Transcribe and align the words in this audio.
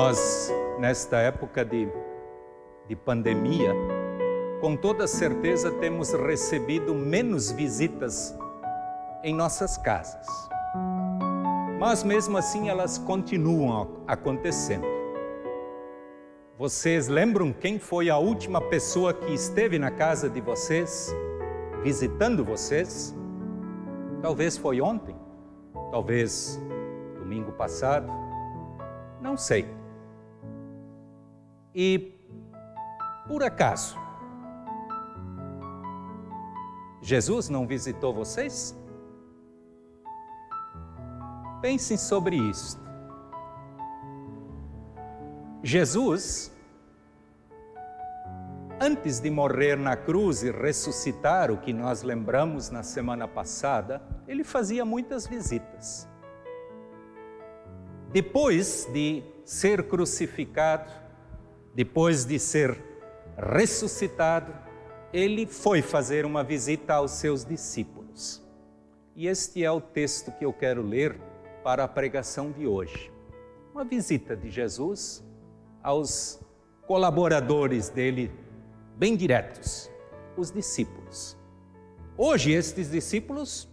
Nós, 0.00 0.48
nesta 0.78 1.16
época 1.16 1.64
de, 1.64 1.88
de 2.86 2.94
pandemia, 2.94 3.74
com 4.60 4.76
toda 4.76 5.08
certeza 5.08 5.72
temos 5.72 6.12
recebido 6.12 6.94
menos 6.94 7.50
visitas 7.50 8.32
em 9.24 9.34
nossas 9.34 9.76
casas. 9.76 10.24
Mas 11.80 12.04
mesmo 12.04 12.38
assim 12.38 12.68
elas 12.68 12.96
continuam 12.96 14.04
acontecendo. 14.06 14.86
Vocês 16.56 17.08
lembram 17.08 17.52
quem 17.52 17.80
foi 17.80 18.08
a 18.08 18.18
última 18.18 18.60
pessoa 18.60 19.12
que 19.12 19.34
esteve 19.34 19.80
na 19.80 19.90
casa 19.90 20.30
de 20.30 20.40
vocês, 20.40 21.12
visitando 21.82 22.44
vocês? 22.44 23.12
Talvez 24.22 24.56
foi 24.56 24.80
ontem, 24.80 25.16
talvez 25.90 26.56
domingo 27.18 27.50
passado, 27.50 28.08
não 29.20 29.36
sei. 29.36 29.77
E, 31.80 32.12
por 33.28 33.44
acaso, 33.44 33.96
Jesus 37.00 37.48
não 37.48 37.68
visitou 37.68 38.12
vocês? 38.12 38.76
Pensem 41.62 41.96
sobre 41.96 42.34
isso. 42.34 42.82
Jesus, 45.62 46.52
antes 48.80 49.20
de 49.20 49.30
morrer 49.30 49.76
na 49.76 49.96
cruz 49.96 50.42
e 50.42 50.50
ressuscitar, 50.50 51.48
o 51.52 51.58
que 51.58 51.72
nós 51.72 52.02
lembramos 52.02 52.70
na 52.70 52.82
semana 52.82 53.28
passada, 53.28 54.02
ele 54.26 54.42
fazia 54.42 54.84
muitas 54.84 55.28
visitas. 55.28 56.08
Depois 58.10 58.84
de 58.92 59.22
ser 59.44 59.84
crucificado, 59.84 61.06
depois 61.74 62.24
de 62.24 62.38
ser 62.38 62.76
ressuscitado, 63.36 64.52
ele 65.12 65.46
foi 65.46 65.80
fazer 65.80 66.24
uma 66.26 66.42
visita 66.42 66.94
aos 66.94 67.12
seus 67.12 67.44
discípulos. 67.44 68.42
E 69.14 69.26
este 69.26 69.64
é 69.64 69.70
o 69.70 69.80
texto 69.80 70.30
que 70.32 70.44
eu 70.44 70.52
quero 70.52 70.82
ler 70.82 71.18
para 71.62 71.84
a 71.84 71.88
pregação 71.88 72.52
de 72.52 72.66
hoje. 72.66 73.12
Uma 73.72 73.84
visita 73.84 74.36
de 74.36 74.50
Jesus 74.50 75.24
aos 75.82 76.40
colaboradores 76.86 77.88
dele, 77.88 78.30
bem 78.96 79.16
diretos, 79.16 79.90
os 80.36 80.50
discípulos. 80.50 81.36
Hoje, 82.16 82.52
estes 82.52 82.90
discípulos 82.90 83.68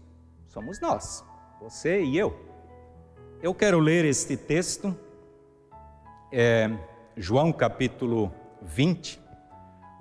somos 0.48 0.80
nós, 0.80 1.24
você 1.60 2.04
e 2.04 2.18
eu. 2.18 2.38
Eu 3.42 3.54
quero 3.54 3.80
ler 3.80 4.06
este 4.06 4.38
texto. 4.38 4.98
É, 6.32 6.70
João 7.18 7.54
capítulo 7.54 8.30
20, 8.62 9.22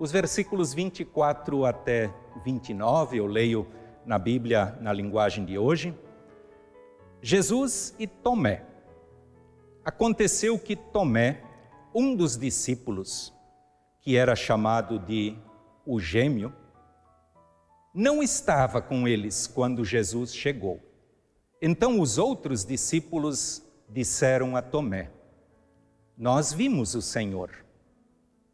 os 0.01 0.11
versículos 0.11 0.75
24 0.75 1.65
até 1.65 2.12
29, 2.45 3.19
eu 3.19 3.27
leio 3.29 3.69
na 4.05 4.19
Bíblia 4.19 4.77
na 4.81 4.93
linguagem 4.93 5.45
de 5.45 5.57
hoje. 5.57 5.95
Jesus 7.23 7.95
e 8.01 8.09
Tomé. 8.09 8.65
Aconteceu 9.85 10.59
que 10.59 10.75
Tomé, 10.75 11.41
um 11.95 12.17
dos 12.17 12.37
discípulos, 12.37 13.33
que 14.01 14.17
era 14.17 14.35
chamado 14.35 14.98
de 14.98 15.39
o 15.87 16.01
gêmeo, 16.01 16.53
não 17.95 18.25
estava 18.25 18.83
com 18.83 19.07
eles 19.07 19.46
quando 19.46 19.85
Jesus 19.85 20.35
chegou. 20.35 20.81
Então 21.63 22.01
os 22.01 22.19
outros 22.19 22.64
discípulos 22.64 23.64
disseram 23.89 24.57
a 24.57 24.63
Tomé: 24.63 25.13
nós 26.17 26.52
vimos 26.52 26.95
o 26.95 27.02
Senhor. 27.02 27.51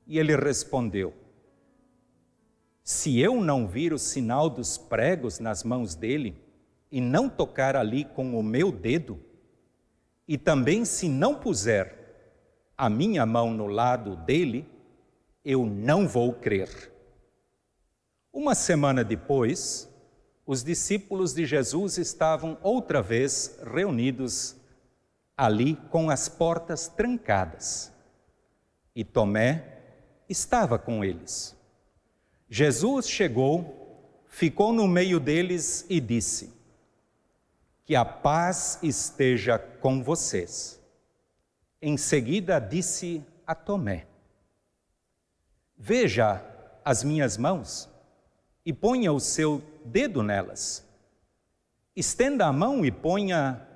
E 0.06 0.18
ele 0.18 0.34
respondeu: 0.34 1.14
Se 2.82 3.18
eu 3.18 3.40
não 3.40 3.66
vir 3.66 3.92
o 3.92 3.98
sinal 3.98 4.48
dos 4.48 4.76
pregos 4.76 5.38
nas 5.38 5.62
mãos 5.62 5.94
dele, 5.94 6.36
e 6.90 7.00
não 7.00 7.28
tocar 7.28 7.76
ali 7.76 8.04
com 8.04 8.38
o 8.38 8.42
meu 8.42 8.72
dedo, 8.72 9.20
e 10.26 10.36
também 10.36 10.84
se 10.84 11.08
não 11.08 11.34
puser 11.34 11.96
a 12.76 12.88
minha 12.88 13.24
mão 13.24 13.52
no 13.52 13.66
lado 13.66 14.16
dele, 14.16 14.66
eu 15.44 15.66
não 15.66 16.08
vou 16.08 16.32
crer. 16.32 16.90
Uma 18.32 18.54
semana 18.54 19.04
depois, 19.04 19.88
os 20.46 20.64
discípulos 20.64 21.34
de 21.34 21.44
Jesus 21.44 21.98
estavam 21.98 22.58
outra 22.62 23.02
vez 23.02 23.58
reunidos 23.72 24.56
ali 25.40 25.74
com 25.90 26.10
as 26.10 26.28
portas 26.28 26.86
trancadas. 26.86 27.90
E 28.94 29.02
Tomé 29.02 29.64
estava 30.28 30.78
com 30.78 31.02
eles. 31.02 31.56
Jesus 32.46 33.08
chegou, 33.08 34.22
ficou 34.28 34.70
no 34.70 34.86
meio 34.86 35.18
deles 35.18 35.86
e 35.88 35.98
disse: 35.98 36.52
Que 37.86 37.96
a 37.96 38.04
paz 38.04 38.78
esteja 38.82 39.58
com 39.58 40.02
vocês. 40.02 40.78
Em 41.80 41.96
seguida 41.96 42.58
disse 42.58 43.24
a 43.46 43.54
Tomé: 43.54 44.06
Veja 45.74 46.44
as 46.84 47.02
minhas 47.02 47.38
mãos 47.38 47.88
e 48.66 48.74
ponha 48.74 49.10
o 49.10 49.18
seu 49.18 49.62
dedo 49.86 50.22
nelas. 50.22 50.86
Estenda 51.96 52.46
a 52.46 52.52
mão 52.52 52.84
e 52.84 52.90
ponha 52.90 53.66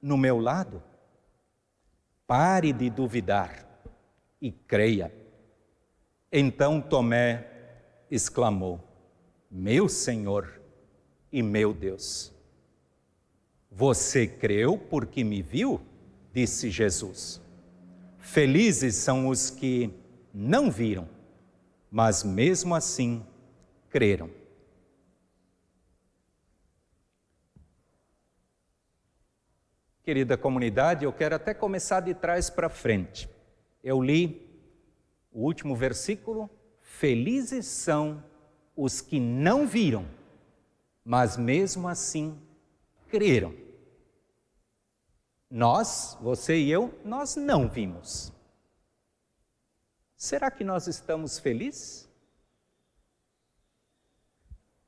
no 0.00 0.16
meu 0.16 0.38
lado. 0.38 0.80
Pare 2.30 2.72
de 2.72 2.88
duvidar 2.88 3.66
e 4.40 4.52
creia. 4.52 5.12
Então 6.30 6.80
Tomé 6.80 7.44
exclamou: 8.08 8.78
Meu 9.50 9.88
Senhor 9.88 10.62
e 11.32 11.42
meu 11.42 11.74
Deus. 11.74 12.32
Você 13.68 14.28
creu 14.28 14.78
porque 14.78 15.24
me 15.24 15.42
viu? 15.42 15.80
disse 16.32 16.70
Jesus. 16.70 17.42
Felizes 18.20 18.94
são 18.94 19.26
os 19.26 19.50
que 19.50 19.92
não 20.32 20.70
viram, 20.70 21.08
mas 21.90 22.22
mesmo 22.22 22.76
assim 22.76 23.26
creram. 23.88 24.30
Querida 30.02 30.36
comunidade, 30.36 31.04
eu 31.04 31.12
quero 31.12 31.34
até 31.34 31.52
começar 31.52 32.00
de 32.00 32.14
trás 32.14 32.48
para 32.48 32.68
frente. 32.68 33.28
Eu 33.84 34.00
li 34.00 34.50
o 35.30 35.44
último 35.44 35.76
versículo: 35.76 36.48
Felizes 36.80 37.66
são 37.66 38.24
os 38.74 39.00
que 39.00 39.20
não 39.20 39.66
viram, 39.66 40.06
mas 41.04 41.36
mesmo 41.36 41.86
assim 41.86 42.38
creram. 43.08 43.54
Nós, 45.50 46.16
você 46.20 46.56
e 46.56 46.70
eu, 46.70 46.98
nós 47.04 47.36
não 47.36 47.68
vimos. 47.68 48.32
Será 50.16 50.50
que 50.50 50.62
nós 50.62 50.86
estamos 50.86 51.38
felizes? 51.38 52.08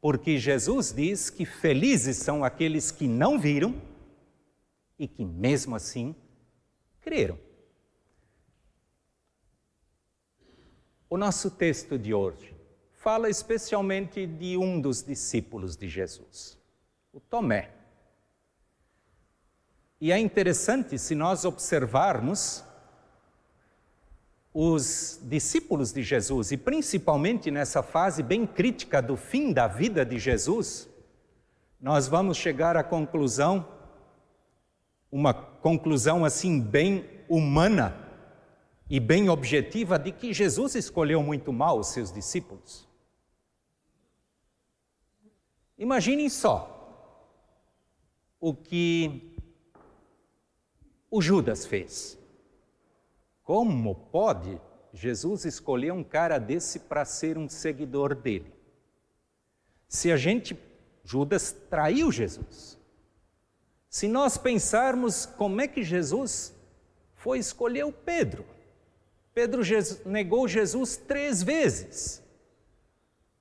Porque 0.01 0.39
Jesus 0.39 0.93
diz 0.93 1.31
que 1.31 1.45
felizes 1.45 2.17
são 2.17 2.45
aqueles 2.45 2.91
que 2.91 3.07
não 3.07 3.39
viram 3.39 3.92
e 5.03 5.09
que, 5.09 5.25
mesmo 5.25 5.75
assim, 5.75 6.15
creram. 7.01 7.37
O 11.11 11.19
nosso 11.19 11.51
texto 11.51 11.99
de 11.99 12.15
hoje 12.15 12.55
fala 12.93 13.29
especialmente 13.29 14.25
de 14.29 14.57
um 14.57 14.81
dos 14.81 15.03
discípulos 15.03 15.77
de 15.77 15.89
Jesus, 15.89 16.57
o 17.13 17.19
Tomé. 17.19 17.73
E 20.01 20.13
é 20.13 20.19
interessante 20.21 20.97
se 21.01 21.17
nós 21.17 21.45
observarmos 21.45 22.63
os 24.55 25.19
discípulos 25.25 25.93
de 25.93 26.05
Jesus, 26.05 26.53
e 26.53 26.57
principalmente 26.57 27.51
nessa 27.51 27.83
fase 27.83 28.23
bem 28.23 28.47
crítica 28.47 29.03
do 29.03 29.17
fim 29.17 29.53
da 29.53 29.67
vida 29.67 30.07
de 30.07 30.17
Jesus, 30.17 30.89
nós 31.81 32.07
vamos 32.07 32.37
chegar 32.37 32.77
à 32.77 32.85
conclusão 32.85 33.82
uma 35.13 35.35
conclusão 35.35 36.25
assim 36.25 36.59
bem 36.59 37.05
humana 37.29 37.95
e 38.89 38.99
bem 38.99 39.29
objetiva 39.29 39.99
de 39.99 40.11
que 40.11 40.33
Jesus 40.33 40.75
escolheu 40.75 41.23
muito 41.23 41.53
mal 41.53 41.79
os 41.79 41.89
seus 41.89 42.11
discípulos. 42.11 42.89
Imaginem 45.77 46.31
só 46.31 46.69
o 48.41 48.55
que 48.55 49.37
o 51.11 51.21
Judas 51.21 51.67
fez. 51.67 52.19
Como 53.43 53.95
pode 53.95 54.59
Jesus 54.95 55.45
escolher 55.45 55.93
um 55.93 56.03
cara 56.03 56.39
desse 56.39 56.81
para 56.81 57.05
ser 57.05 57.37
um 57.37 57.49
seguidor 57.49 58.15
dele? 58.15 58.53
Se 59.89 60.11
a 60.11 60.17
gente, 60.17 60.59
Judas 61.05 61.53
traiu 61.69 62.11
Jesus. 62.11 62.82
Se 63.93 64.09
nós 64.09 64.39
pensarmos 64.39 65.27
como 65.27 65.61
é 65.61 65.69
que 65.69 65.83
Jesus 65.83 66.57
foi 67.15 67.39
escolher 67.39 67.85
o 67.85 67.93
Pedro. 67.93 68.43
Pedro 69.35 69.61
negou 70.07 70.49
Jesus 70.49 70.97
três 70.97 71.43
vezes. 71.43 72.23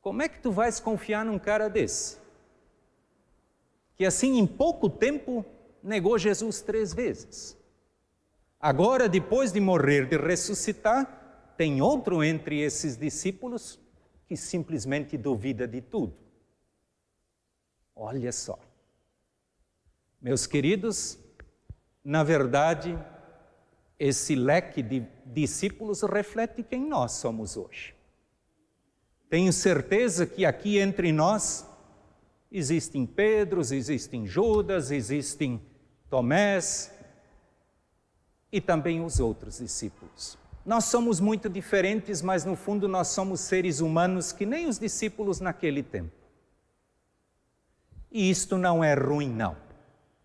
Como 0.01 0.21
é 0.21 0.27
que 0.27 0.41
tu 0.41 0.51
vais 0.51 0.77
confiar 0.77 1.23
num 1.23 1.39
cara 1.39 1.69
desse? 1.69 2.17
Que 3.95 4.05
assim, 4.05 4.37
em 4.37 4.45
pouco 4.45 4.89
tempo, 4.89 5.45
negou 5.81 6.17
Jesus 6.17 6.59
três 6.59 6.93
vezes. 6.93 7.57
Agora, 8.59 9.07
depois 9.07 9.53
de 9.53 9.61
morrer, 9.61 10.05
de 10.05 10.17
ressuscitar, 10.17 11.53
tem 11.55 11.81
outro 11.81 12.21
entre 12.21 12.59
esses 12.59 12.97
discípulos 12.97 13.79
que 14.27 14.35
simplesmente 14.35 15.17
duvida 15.17 15.65
de 15.65 15.79
tudo. 15.79 16.13
Olha 17.95 18.33
só. 18.33 18.59
Meus 20.21 20.45
queridos, 20.45 21.17
na 22.03 22.23
verdade, 22.23 22.95
esse 23.97 24.35
leque 24.35 24.83
de 24.83 25.03
discípulos 25.25 26.03
reflete 26.03 26.61
quem 26.61 26.87
nós 26.87 27.13
somos 27.13 27.57
hoje. 27.57 27.95
Tenho 29.29 29.51
certeza 29.51 30.27
que 30.27 30.45
aqui 30.45 30.77
entre 30.77 31.11
nós 31.11 31.65
existem 32.51 33.05
Pedros, 33.05 33.71
existem 33.71 34.27
Judas, 34.27 34.91
existem 34.91 35.59
Tomés 36.07 36.91
e 38.51 38.61
também 38.61 39.03
os 39.03 39.19
outros 39.19 39.57
discípulos. 39.57 40.37
Nós 40.63 40.85
somos 40.85 41.19
muito 41.19 41.49
diferentes, 41.49 42.21
mas 42.21 42.45
no 42.45 42.55
fundo 42.55 42.87
nós 42.87 43.07
somos 43.07 43.39
seres 43.39 43.79
humanos 43.79 44.31
que 44.31 44.45
nem 44.45 44.67
os 44.67 44.77
discípulos 44.77 45.39
naquele 45.39 45.81
tempo. 45.81 46.11
E 48.11 48.29
isto 48.29 48.57
não 48.57 48.83
é 48.83 48.93
ruim, 48.93 49.29
não. 49.29 49.70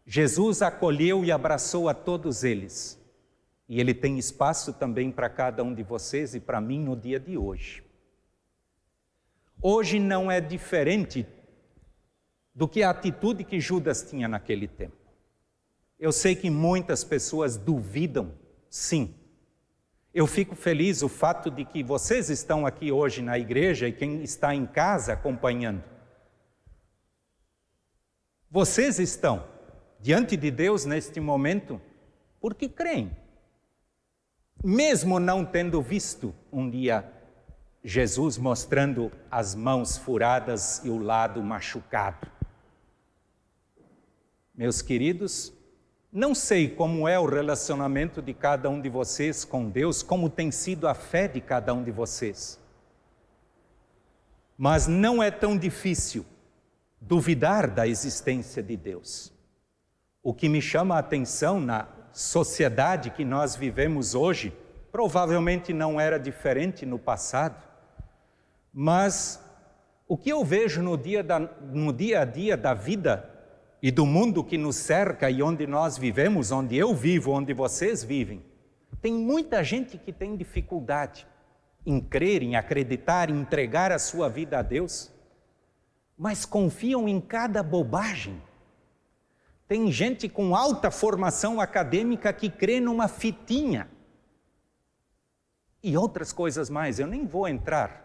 Jesus 0.07 0.63
acolheu 0.63 1.25
e 1.25 1.33
abraçou 1.33 1.89
a 1.89 1.95
todos 1.95 2.45
eles. 2.45 2.97
E 3.69 3.81
Ele 3.81 3.93
tem 3.93 4.17
espaço 4.19 4.73
também 4.73 5.11
para 5.11 5.29
cada 5.29 5.65
um 5.65 5.75
de 5.75 5.83
vocês 5.83 6.35
e 6.37 6.41
para 6.41 6.61
mim 6.61 6.81
no 6.81 6.95
dia 6.95 7.19
de 7.19 7.37
hoje. 7.37 7.83
Hoje 9.61 9.99
não 9.99 10.31
é 10.31 10.41
diferente 10.41 11.27
do 12.55 12.69
que 12.69 12.85
a 12.85 12.91
atitude 12.91 13.43
que 13.43 13.59
Judas 13.59 14.03
tinha 14.09 14.29
naquele 14.29 14.69
tempo. 14.69 14.97
Eu 15.99 16.13
sei 16.13 16.37
que 16.37 16.49
muitas 16.51 17.03
pessoas 17.03 17.57
duvidam, 17.57 18.33
sim. 18.71 19.13
Eu 20.15 20.27
fico 20.27 20.55
feliz 20.55 21.03
o 21.03 21.09
fato 21.09 21.51
de 21.51 21.65
que 21.65 21.83
vocês 21.83 22.31
estão 22.31 22.65
aqui 22.65 22.93
hoje 22.93 23.21
na 23.23 23.39
igreja 23.39 23.89
e 23.89 23.93
quem 23.93 24.23
está 24.23 24.55
em 24.55 24.67
casa 24.67 25.15
acompanhando. 25.15 25.83
Vocês 28.49 29.01
estão 29.01 29.56
diante 30.01 30.37
de 30.37 30.51
Deus 30.51 30.85
neste 30.85 31.21
momento 31.21 31.81
porque 32.41 32.69
creem. 32.69 33.11
Mesmo 34.63 35.19
não 35.19 35.45
tendo 35.45 35.83
visto 35.83 36.35
um 36.53 36.69
dia 36.71 37.13
Jesus 37.83 38.37
mostrando 38.37 39.13
as 39.31 39.55
mãos 39.55 39.97
furadas 39.97 40.81
e 40.85 40.89
o 40.89 40.99
lado 40.99 41.41
machucado. 41.41 42.27
Meus 44.53 44.83
queridos, 44.83 45.53
não 46.13 46.35
sei 46.35 46.69
como 46.69 47.07
é 47.07 47.19
o 47.19 47.27
relacionamento 47.27 48.23
de 48.23 48.33
cada 48.33 48.71
um 48.71 48.81
de 48.81 48.89
vocês 48.89 49.45
com 49.45 49.69
Deus, 49.69 50.03
como 50.03 50.31
tem 50.31 50.51
sido 50.51 50.89
a 50.89 50.95
fé 50.95 51.29
de 51.29 51.41
cada 51.41 51.75
um 51.75 51.85
de 51.85 51.91
vocês. 51.91 52.59
Mas 54.57 54.87
não 54.87 55.23
é 55.23 55.31
tão 55.31 55.57
difícil 55.57 56.25
duvidar 57.01 57.71
da 57.71 57.87
existência 57.87 58.63
de 58.63 58.77
Deus. 58.77 59.36
O 60.27 60.35
que 60.35 60.49
me 60.49 60.61
chama 60.61 60.97
a 60.97 60.99
atenção 60.99 61.61
na 61.61 61.87
sociedade 62.13 63.11
que 63.11 63.25
nós 63.25 63.55
vivemos 63.55 64.13
hoje, 64.13 64.53
provavelmente 64.91 65.73
não 65.73 66.01
era 66.01 66.19
diferente 66.19 66.85
no 66.85 66.99
passado, 66.99 67.63
mas 68.75 69.41
o 70.09 70.17
que 70.17 70.29
eu 70.29 70.45
vejo 70.45 70.83
no 70.83 70.99
dia, 70.99 71.23
da, 71.23 71.39
no 71.39 71.93
dia 71.93 72.23
a 72.23 72.25
dia 72.25 72.57
da 72.57 72.75
vida 72.75 73.31
e 73.81 73.93
do 73.93 74.05
mundo 74.05 74.43
que 74.43 74.59
nos 74.59 74.75
cerca 74.75 75.31
e 75.31 75.41
onde 75.41 75.65
nós 75.65 75.97
vivemos, 75.97 76.51
onde 76.51 76.77
eu 76.77 76.93
vivo, 76.93 77.31
onde 77.31 77.55
vocês 77.55 78.03
vivem, 78.03 78.43
tem 79.01 79.15
muita 79.15 79.63
gente 79.63 79.97
que 79.97 80.13
tem 80.13 80.37
dificuldade 80.37 81.25
em 81.87 82.01
crer, 82.01 82.43
em 82.43 82.57
acreditar, 82.57 83.31
em 83.31 83.39
entregar 83.39 83.93
a 83.93 83.99
sua 84.01 84.29
vida 84.29 84.59
a 84.59 84.63
Deus, 84.63 85.09
mas 86.19 86.45
confiam 86.45 87.07
em 87.07 87.21
cada 87.21 87.63
bobagem 87.63 88.43
tem 89.69 89.91
gente 89.91 90.29
com 90.29 90.55
alta 90.55 90.91
formação 90.91 91.61
acadêmica 91.61 92.33
que 92.33 92.49
crê 92.49 92.81
numa 92.81 93.09
fitinha. 93.09 93.91
E 95.83 95.97
outras 95.97 96.33
coisas 96.33 96.71
mais, 96.71 96.99
eu 96.99 97.07
nem 97.07 97.27
vou 97.27 97.49
entrar 97.49 98.05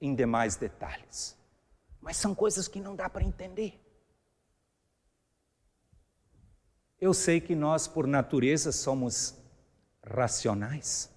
em 0.00 0.14
demais 0.14 0.56
detalhes. 0.56 1.36
Mas 2.00 2.16
são 2.16 2.34
coisas 2.34 2.68
que 2.68 2.80
não 2.80 2.94
dá 2.94 3.08
para 3.08 3.24
entender. 3.24 3.80
Eu 7.00 7.14
sei 7.14 7.40
que 7.40 7.54
nós, 7.54 7.86
por 7.86 8.06
natureza, 8.06 8.72
somos 8.72 9.36
racionais. 10.02 11.10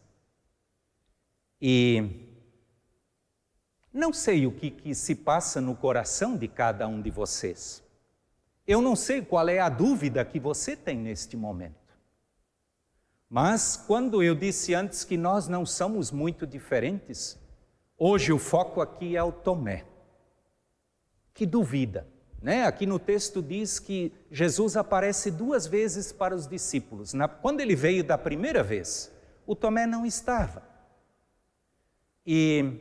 E 1.60 2.28
não 3.94 4.14
sei 4.14 4.48
o 4.48 4.52
que, 4.52 4.72
que 4.72 4.96
se 4.96 5.16
passa 5.16 5.60
no 5.60 5.76
coração 5.76 6.38
de 6.38 6.48
cada 6.48 6.88
um 6.88 7.02
de 7.02 7.10
vocês. 7.10 7.84
Eu 8.68 8.82
não 8.82 8.96
sei 8.96 9.22
qual 9.22 9.50
é 9.50 9.60
a 9.60 9.70
dúvida 9.70 10.24
que 10.24 10.40
você 10.40 10.76
tem 10.76 10.98
neste 10.98 11.36
momento. 11.36 11.76
Mas 13.30 13.78
quando 13.88 14.22
eu 14.22 14.36
disse 14.36 14.74
antes 14.74 15.04
que 15.04 15.16
nós 15.16 15.48
não 15.48 15.66
somos 15.66 16.12
muito 16.12 16.46
diferentes, 16.46 17.40
hoje 17.98 18.34
o 18.34 18.38
foco 18.38 18.82
aqui 18.82 19.16
é 19.16 19.24
o 19.24 19.32
Tomé, 19.32 19.86
que 21.34 21.46
duvida. 21.46 22.06
Né? 22.42 22.66
Aqui 22.66 22.86
no 22.86 23.00
texto 23.00 23.42
diz 23.42 23.80
que 23.80 24.12
Jesus 24.30 24.76
aparece 24.76 25.32
duas 25.32 25.66
vezes 25.68 26.12
para 26.12 26.36
os 26.36 26.48
discípulos. 26.48 27.14
Na, 27.14 27.28
quando 27.28 27.62
ele 27.62 27.76
veio 27.76 28.04
da 28.04 28.18
primeira 28.18 28.64
vez, 28.64 29.12
o 29.46 29.56
Tomé 29.56 29.86
não 29.86 30.06
estava. 30.06 30.64
E 32.26 32.80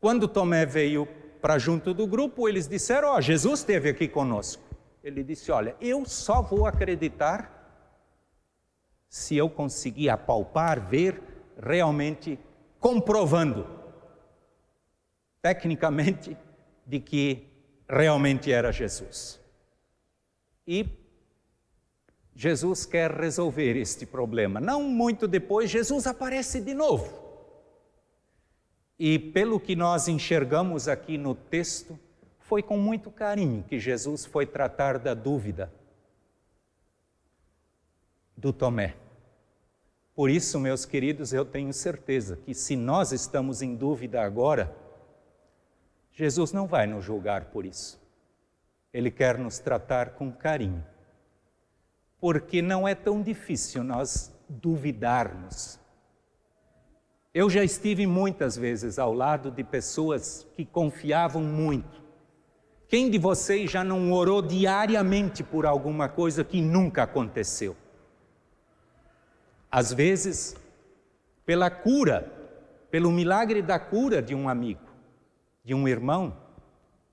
quando 0.00 0.28
Tomé 0.28 0.66
veio 0.66 1.08
para 1.44 1.58
junto 1.58 1.92
do 1.92 2.06
grupo, 2.06 2.48
eles 2.48 2.66
disseram: 2.66 3.08
Ó, 3.08 3.18
oh, 3.18 3.20
Jesus 3.20 3.60
esteve 3.60 3.90
aqui 3.90 4.08
conosco. 4.08 4.62
Ele 5.02 5.22
disse: 5.22 5.52
Olha, 5.52 5.76
eu 5.78 6.06
só 6.06 6.40
vou 6.40 6.66
acreditar 6.66 7.52
se 9.10 9.36
eu 9.36 9.50
conseguir 9.50 10.08
apalpar, 10.08 10.88
ver, 10.88 11.22
realmente 11.62 12.38
comprovando, 12.80 13.68
tecnicamente, 15.42 16.34
de 16.86 16.98
que 16.98 17.46
realmente 17.86 18.50
era 18.50 18.72
Jesus. 18.72 19.38
E 20.66 20.88
Jesus 22.34 22.86
quer 22.86 23.10
resolver 23.10 23.76
este 23.76 24.06
problema. 24.06 24.62
Não 24.62 24.82
muito 24.82 25.28
depois, 25.28 25.68
Jesus 25.68 26.06
aparece 26.06 26.58
de 26.58 26.72
novo. 26.72 27.23
E 28.98 29.18
pelo 29.18 29.58
que 29.58 29.74
nós 29.74 30.06
enxergamos 30.08 30.86
aqui 30.88 31.18
no 31.18 31.34
texto, 31.34 31.98
foi 32.38 32.62
com 32.62 32.76
muito 32.76 33.10
carinho 33.10 33.64
que 33.64 33.78
Jesus 33.78 34.24
foi 34.24 34.46
tratar 34.46 34.98
da 34.98 35.14
dúvida 35.14 35.72
do 38.36 38.52
Tomé. 38.52 38.94
Por 40.14 40.30
isso, 40.30 40.60
meus 40.60 40.84
queridos, 40.84 41.32
eu 41.32 41.44
tenho 41.44 41.72
certeza 41.72 42.36
que 42.36 42.54
se 42.54 42.76
nós 42.76 43.10
estamos 43.10 43.62
em 43.62 43.74
dúvida 43.74 44.22
agora, 44.22 44.74
Jesus 46.12 46.52
não 46.52 46.66
vai 46.68 46.86
nos 46.86 47.04
julgar 47.04 47.46
por 47.46 47.66
isso. 47.66 48.00
Ele 48.92 49.10
quer 49.10 49.36
nos 49.38 49.58
tratar 49.58 50.10
com 50.10 50.30
carinho. 50.30 50.84
Porque 52.20 52.62
não 52.62 52.86
é 52.86 52.94
tão 52.94 53.20
difícil 53.20 53.82
nós 53.82 54.32
duvidarmos 54.48 55.80
eu 57.34 57.50
já 57.50 57.64
estive 57.64 58.06
muitas 58.06 58.56
vezes 58.56 58.96
ao 58.96 59.12
lado 59.12 59.50
de 59.50 59.64
pessoas 59.64 60.46
que 60.54 60.64
confiavam 60.64 61.42
muito. 61.42 62.00
Quem 62.86 63.10
de 63.10 63.18
vocês 63.18 63.68
já 63.68 63.82
não 63.82 64.12
orou 64.12 64.40
diariamente 64.40 65.42
por 65.42 65.66
alguma 65.66 66.08
coisa 66.08 66.44
que 66.44 66.62
nunca 66.62 67.02
aconteceu? 67.02 67.76
Às 69.68 69.92
vezes, 69.92 70.54
pela 71.44 71.68
cura, 71.68 72.32
pelo 72.88 73.10
milagre 73.10 73.60
da 73.60 73.80
cura 73.80 74.22
de 74.22 74.32
um 74.32 74.48
amigo, 74.48 74.88
de 75.64 75.74
um 75.74 75.88
irmão, 75.88 76.36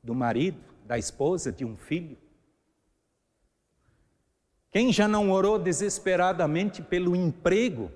do 0.03 0.13
marido, 0.13 0.61
da 0.85 0.99
esposa, 0.99 1.51
de 1.51 1.65
um 1.65 1.75
filho. 1.75 2.17
Quem 4.69 4.93
já 4.93 5.07
não 5.07 5.31
orou 5.31 5.57
desesperadamente 5.57 6.79
pelo 6.79 7.15
emprego 7.15 7.91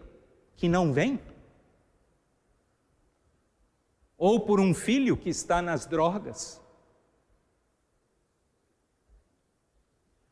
que 0.55 0.67
não 0.67 0.91
vem? 0.91 1.19
Ou 4.17 4.39
por 4.39 4.59
um 4.59 4.73
filho 4.73 5.17
que 5.17 5.29
está 5.29 5.61
nas 5.61 5.85
drogas. 5.85 6.61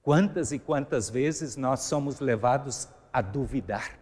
Quantas 0.02 0.52
e 0.52 0.60
quantas 0.60 1.10
vezes 1.10 1.56
nós 1.56 1.82
somos 1.82 2.20
levados 2.20 2.88
a 3.12 3.22
duvidar 3.22 3.98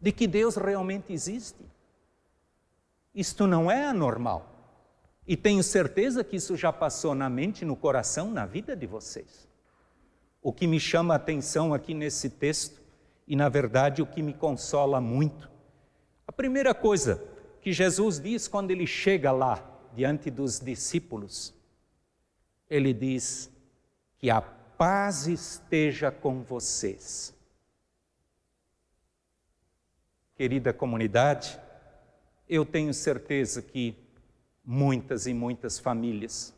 de 0.00 0.12
que 0.12 0.26
Deus 0.26 0.56
realmente 0.56 1.12
existe. 1.12 1.64
Isto 3.14 3.46
não 3.46 3.70
é 3.70 3.84
anormal. 3.86 4.46
E 5.26 5.36
tenho 5.36 5.62
certeza 5.62 6.24
que 6.24 6.36
isso 6.36 6.56
já 6.56 6.72
passou 6.72 7.14
na 7.14 7.28
mente, 7.28 7.64
no 7.64 7.76
coração, 7.76 8.30
na 8.30 8.46
vida 8.46 8.74
de 8.74 8.86
vocês. 8.86 9.48
O 10.42 10.52
que 10.52 10.66
me 10.66 10.80
chama 10.80 11.14
a 11.14 11.16
atenção 11.16 11.74
aqui 11.74 11.92
nesse 11.92 12.30
texto, 12.30 12.80
e 13.28 13.36
na 13.36 13.48
verdade 13.48 14.00
o 14.00 14.06
que 14.06 14.22
me 14.22 14.32
consola 14.32 15.00
muito, 15.00 15.50
a 16.26 16.32
primeira 16.32 16.74
coisa 16.74 17.22
que 17.60 17.72
Jesus 17.72 18.18
diz 18.18 18.48
quando 18.48 18.70
ele 18.70 18.86
chega 18.86 19.30
lá 19.32 19.66
diante 19.94 20.30
dos 20.30 20.60
discípulos, 20.60 21.54
ele 22.68 22.92
diz 22.92 23.50
que 24.18 24.30
a 24.30 24.40
paz 24.40 25.26
esteja 25.26 26.10
com 26.10 26.42
vocês. 26.42 27.34
Querida 30.36 30.72
comunidade, 30.72 31.58
eu 32.48 32.64
tenho 32.64 32.94
certeza 32.94 33.60
que 33.60 33.94
muitas 34.64 35.26
e 35.26 35.34
muitas 35.34 35.78
famílias 35.78 36.54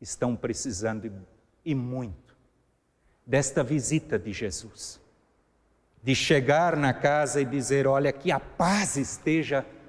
estão 0.00 0.34
precisando 0.34 1.12
e 1.64 1.74
muito 1.74 2.36
desta 3.26 3.62
visita 3.62 4.18
de 4.18 4.32
Jesus. 4.32 5.00
De 6.02 6.14
chegar 6.16 6.76
na 6.76 6.92
casa 6.92 7.40
e 7.40 7.44
dizer: 7.44 7.86
Olha, 7.86 8.12
que 8.12 8.32
a 8.32 8.40
paz 8.40 8.96
esteja 8.96 9.62
com 9.62 9.81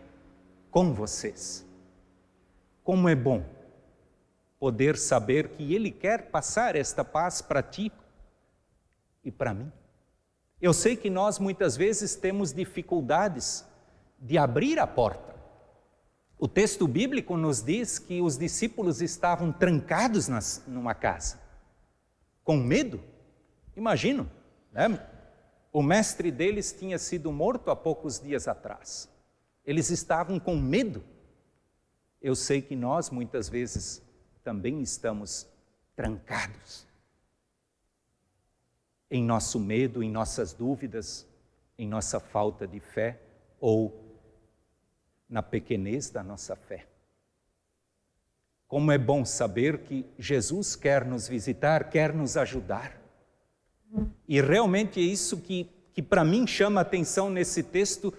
vocês. 0.94 1.64
Como 2.84 3.08
é 3.08 3.14
bom 3.14 3.46
poder 4.60 4.98
saber 4.98 5.50
que 5.50 5.76
Ele 5.76 5.92
quer 5.92 6.32
passar 6.32 6.76
esta 6.76 7.04
paz 7.04 7.42
para 7.42 7.62
ti 7.62 7.92
e 9.24 9.30
para 9.30 9.54
mim. 9.54 9.72
Eu 10.60 10.74
sei 10.74 10.96
que 10.96 11.10
nós 11.10 11.38
muitas 11.38 11.76
vezes 11.76 12.16
temos 12.16 12.54
dificuldades 12.54 13.66
de 14.18 14.38
abrir 14.38 14.80
a 14.80 14.88
porta. 14.88 15.36
O 16.40 16.48
texto 16.48 16.88
bíblico 16.88 17.38
nos 17.38 17.62
diz 17.62 18.00
que 18.00 18.22
os 18.22 18.38
discípulos 18.38 19.02
estavam 19.02 19.52
trancados 19.52 20.28
nas, 20.28 20.64
numa 20.66 20.96
casa, 20.96 21.40
com 22.44 22.58
medo. 22.58 23.00
Imagino, 23.76 24.28
né? 24.72 25.00
o 25.72 25.84
mestre 25.84 26.32
deles 26.32 26.72
tinha 26.72 26.98
sido 26.98 27.32
morto 27.32 27.70
há 27.70 27.76
poucos 27.76 28.20
dias 28.20 28.48
atrás. 28.48 29.13
Eles 29.66 29.90
estavam 29.90 30.40
com 30.40 30.56
medo. 30.56 31.04
Eu 32.22 32.36
sei 32.36 32.62
que 32.62 32.76
nós 32.76 33.10
muitas 33.10 33.50
vezes 33.50 34.02
também 34.44 34.82
estamos 34.82 35.48
trancados 35.96 36.86
em 39.10 39.24
nosso 39.24 39.60
medo, 39.60 40.02
em 40.02 40.10
nossas 40.10 40.54
dúvidas, 40.54 41.28
em 41.78 41.88
nossa 41.88 42.20
falta 42.20 42.68
de 42.68 42.80
fé 42.80 43.20
ou 43.60 44.04
na 45.30 45.44
pequenez 45.44 46.10
da 46.10 46.24
nossa 46.24 46.56
fé. 46.56 46.88
Como 48.68 48.92
é 48.92 48.98
bom 48.98 49.24
saber 49.24 49.84
que 49.84 50.04
Jesus 50.18 50.76
quer 50.76 51.06
nos 51.06 51.28
visitar, 51.28 51.92
quer 51.92 52.12
nos 52.12 52.36
ajudar. 52.36 53.00
E 54.28 54.42
realmente 54.42 55.00
é 55.00 55.04
isso 55.04 55.38
que, 55.38 55.70
que 55.94 56.02
para 56.02 56.24
mim 56.24 56.48
chama 56.48 56.82
a 56.82 56.84
atenção 56.84 57.30
nesse 57.30 57.62
texto. 57.62 58.12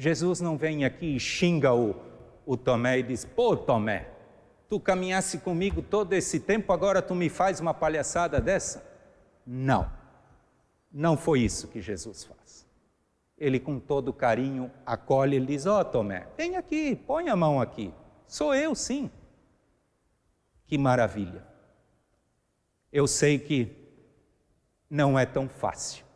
Jesus 0.00 0.40
não 0.40 0.56
vem 0.56 0.86
aqui 0.86 1.14
e 1.14 1.20
xinga 1.20 1.74
o, 1.74 1.94
o 2.46 2.56
Tomé 2.56 3.00
e 3.00 3.02
diz: 3.02 3.26
Pô, 3.26 3.54
Tomé, 3.54 4.08
tu 4.66 4.80
caminhasse 4.80 5.40
comigo 5.40 5.82
todo 5.82 6.14
esse 6.14 6.40
tempo, 6.40 6.72
agora 6.72 7.02
tu 7.02 7.14
me 7.14 7.28
faz 7.28 7.60
uma 7.60 7.74
palhaçada 7.74 8.40
dessa? 8.40 8.82
Não. 9.46 9.92
Não 10.90 11.18
foi 11.18 11.40
isso 11.40 11.68
que 11.68 11.82
Jesus 11.82 12.24
faz. 12.24 12.66
Ele, 13.36 13.60
com 13.60 13.78
todo 13.78 14.10
carinho, 14.10 14.70
acolhe 14.86 15.36
e 15.36 15.44
diz: 15.44 15.66
Ó 15.66 15.80
oh, 15.80 15.84
Tomé, 15.84 16.28
vem 16.34 16.56
aqui, 16.56 16.96
põe 16.96 17.28
a 17.28 17.36
mão 17.36 17.60
aqui. 17.60 17.92
Sou 18.26 18.54
eu, 18.54 18.74
sim. 18.74 19.10
Que 20.66 20.78
maravilha. 20.78 21.44
Eu 22.90 23.06
sei 23.06 23.38
que 23.38 23.70
não 24.88 25.18
é 25.18 25.26
tão 25.26 25.46
fácil 25.46 26.06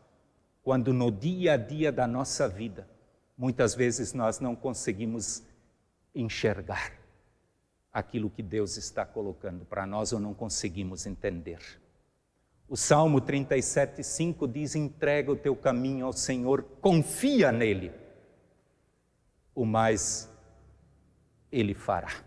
quando 0.63 0.91
no 0.95 1.11
dia 1.11 1.53
a 1.53 1.57
dia 1.59 1.93
da 1.93 2.07
nossa 2.07 2.49
vida, 2.49 2.89
muitas 3.37 3.75
vezes 3.75 4.13
nós 4.13 4.41
não 4.41 4.55
conseguimos 4.55 5.43
enxergar 6.15 6.93
aquilo 7.93 8.31
que 8.31 8.43
Deus 8.43 8.77
está 8.77 9.05
colocando 9.07 9.65
para 9.65 9.87
nós 9.87 10.13
ou 10.13 10.21
não 10.21 10.35
conseguimos 10.35 11.07
entender. 11.07 11.61
O 12.69 12.77
Salmo 12.77 13.21
37, 13.21 14.03
5 14.03 14.49
diz: 14.49 14.75
entrega 14.75 15.31
o 15.31 15.37
teu 15.37 15.55
caminho 15.55 16.07
ao 16.07 16.13
Senhor, 16.13 16.63
confia 16.81 17.53
nele, 17.53 17.93
o 19.55 19.65
mais 19.65 20.29
ele 21.53 21.75
fará. 21.75 22.25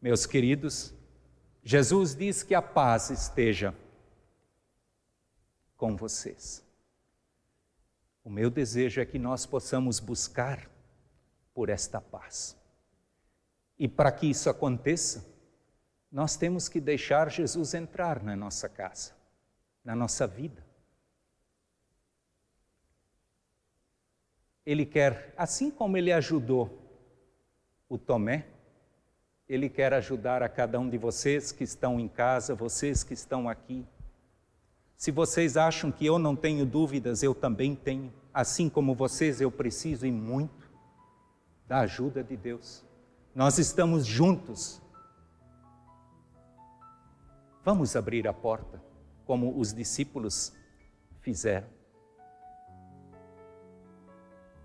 Meus 0.00 0.26
queridos, 0.26 0.94
Jesus 1.64 2.14
diz 2.14 2.42
que 2.42 2.54
a 2.54 2.62
paz 2.62 3.10
esteja 3.10 3.74
com 5.76 5.96
vocês. 5.96 6.63
O 8.24 8.30
meu 8.30 8.50
desejo 8.50 9.02
é 9.02 9.04
que 9.04 9.18
nós 9.18 9.44
possamos 9.44 10.00
buscar 10.00 10.68
por 11.52 11.68
esta 11.68 12.00
paz. 12.00 12.56
E 13.78 13.86
para 13.86 14.10
que 14.10 14.30
isso 14.30 14.48
aconteça, 14.48 15.24
nós 16.10 16.34
temos 16.36 16.68
que 16.68 16.80
deixar 16.80 17.30
Jesus 17.30 17.74
entrar 17.74 18.22
na 18.22 18.34
nossa 18.34 18.68
casa, 18.68 19.12
na 19.84 19.94
nossa 19.94 20.26
vida. 20.26 20.64
Ele 24.64 24.86
quer, 24.86 25.34
assim 25.36 25.70
como 25.70 25.98
ele 25.98 26.10
ajudou 26.10 26.80
o 27.88 27.98
Tomé, 27.98 28.46
ele 29.46 29.68
quer 29.68 29.92
ajudar 29.92 30.42
a 30.42 30.48
cada 30.48 30.80
um 30.80 30.88
de 30.88 30.96
vocês 30.96 31.52
que 31.52 31.64
estão 31.64 32.00
em 32.00 32.08
casa, 32.08 32.54
vocês 32.54 33.04
que 33.04 33.12
estão 33.12 33.48
aqui. 33.48 33.86
Se 35.04 35.10
vocês 35.10 35.58
acham 35.58 35.92
que 35.92 36.06
eu 36.06 36.18
não 36.18 36.34
tenho 36.34 36.64
dúvidas, 36.64 37.22
eu 37.22 37.34
também 37.34 37.74
tenho. 37.76 38.10
Assim 38.32 38.70
como 38.70 38.94
vocês, 38.94 39.38
eu 39.38 39.50
preciso 39.50 40.06
e 40.06 40.10
muito 40.10 40.72
da 41.68 41.80
ajuda 41.80 42.24
de 42.24 42.34
Deus. 42.38 42.82
Nós 43.34 43.58
estamos 43.58 44.06
juntos 44.06 44.80
Vamos 47.62 47.94
abrir 47.94 48.26
a 48.26 48.32
porta, 48.32 48.82
como 49.26 49.58
os 49.58 49.74
discípulos 49.74 50.54
fizeram. 51.20 51.68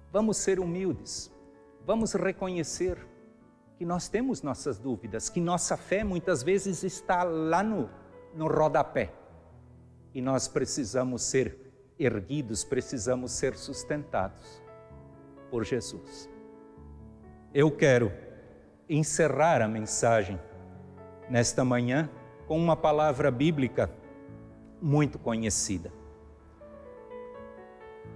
Vamos 0.10 0.38
ser 0.38 0.58
humildes, 0.58 1.29
vamos 1.86 2.13
reconhecer 2.13 2.98
que 3.77 3.84
nós 3.84 4.08
temos 4.08 4.41
nossas 4.41 4.79
dúvidas, 4.79 5.27
que 5.27 5.41
nossa 5.41 5.75
fé 5.75 6.01
muitas 6.01 6.41
vezes 6.41 6.81
está 6.84 7.24
lá 7.24 7.62
no, 7.62 7.89
no 8.34 8.48
rodapé 8.48 9.19
e 10.13 10.22
nós 10.22 10.48
precisamos 10.48 11.24
ser 11.24 11.58
erguidos, 12.00 12.63
precisamos 12.63 13.32
ser 13.32 13.56
sustentados 13.56 14.62
por 15.50 15.66
Jesus. 15.66 16.30
Eu 17.54 17.72
quero 17.72 18.12
encerrar 18.88 19.62
a 19.62 19.68
mensagem 19.68 20.39
nesta 21.30 21.63
manhã 21.63 22.10
com 22.48 22.58
uma 22.58 22.75
palavra 22.75 23.30
bíblica 23.30 23.92
muito 24.82 25.20
conhecida. 25.20 25.92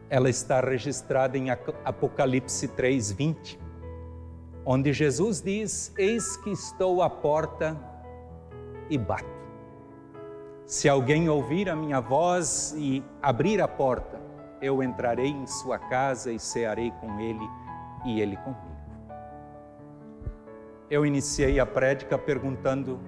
Ela 0.10 0.30
está 0.30 0.60
registrada 0.62 1.38
em 1.38 1.50
Apocalipse 1.50 2.68
3:20, 2.68 3.60
onde 4.66 4.94
Jesus 4.94 5.42
diz: 5.42 5.94
Eis 5.98 6.38
que 6.38 6.52
estou 6.52 7.02
à 7.02 7.10
porta 7.10 7.78
e 8.90 8.98
bato. 8.98 9.43
Se 10.66 10.88
alguém 10.88 11.28
ouvir 11.28 11.70
a 11.70 11.76
minha 11.76 12.00
voz 12.00 12.74
e 12.78 13.04
abrir 13.22 13.62
a 13.62 13.68
porta, 13.68 14.20
eu 14.62 14.82
entrarei 14.82 15.28
em 15.28 15.46
sua 15.46 15.78
casa 15.78 16.32
e 16.32 16.40
cearei 16.40 16.90
com 17.02 17.20
ele 17.20 17.46
e 18.06 18.22
ele 18.22 18.38
comigo. 18.38 18.62
Eu 20.90 21.06
iniciei 21.06 21.60
a 21.60 21.66
prédica 21.66 22.18
perguntando 22.18 23.00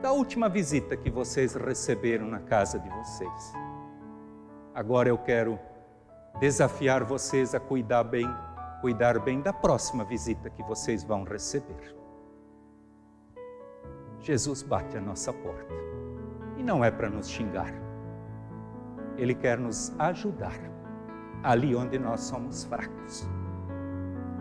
da 0.00 0.12
última 0.12 0.48
visita 0.48 0.96
que 0.96 1.10
vocês 1.10 1.54
receberam 1.54 2.26
na 2.26 2.40
casa 2.40 2.78
de 2.78 2.88
vocês. 2.88 3.52
Agora 4.72 5.08
eu 5.08 5.18
quero 5.18 5.58
desafiar 6.38 7.02
vocês 7.02 7.56
a 7.56 7.60
cuidar 7.60 8.04
bem, 8.04 8.28
cuidar 8.80 9.18
bem 9.18 9.40
da 9.40 9.52
próxima 9.52 10.04
visita 10.04 10.48
que 10.48 10.62
vocês 10.62 11.02
vão 11.02 11.24
receber. 11.24 11.96
Jesus 14.20 14.62
bate 14.62 14.96
a 14.96 15.00
nossa 15.00 15.32
porta 15.32 15.89
e 16.60 16.62
não 16.62 16.84
é 16.84 16.90
para 16.90 17.10
nos 17.10 17.28
xingar. 17.28 17.72
Ele 19.16 19.34
quer 19.34 19.58
nos 19.58 19.92
ajudar 19.98 20.58
ali 21.42 21.74
onde 21.74 21.98
nós 21.98 22.20
somos 22.20 22.64
fracos, 22.64 23.28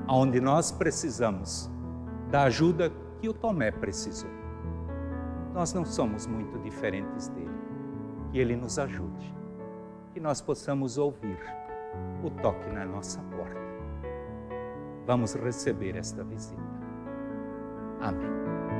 onde 0.07 0.39
nós 0.39 0.71
precisamos 0.71 1.71
da 2.29 2.43
ajuda 2.43 2.91
que 3.19 3.27
o 3.27 3.33
Tomé 3.33 3.71
precisou 3.71 4.39
nós 5.53 5.73
não 5.73 5.83
somos 5.83 6.27
muito 6.27 6.57
diferentes 6.59 7.27
dele. 7.29 7.49
Que 8.31 8.39
ele 8.39 8.55
nos 8.55 8.77
ajude 8.77 9.35
que 10.13 10.19
nós 10.19 10.41
possamos 10.41 10.97
ouvir 10.97 11.37
o 12.23 12.29
toque 12.29 12.69
na 12.69 12.85
nossa 12.85 13.21
porta. 13.23 13.59
Vamos 15.05 15.33
receber 15.33 15.95
esta 15.95 16.23
visita. 16.23 16.61
Amém. 17.99 18.78